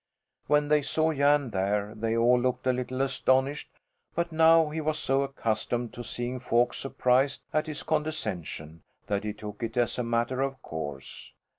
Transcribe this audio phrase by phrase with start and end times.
[0.47, 3.69] When they saw Jan there they all looked a little astonished;
[4.15, 9.31] but now he was so accustomed to seeing folks surprised at his condescension that he
[9.31, 11.35] took it as a matter of course.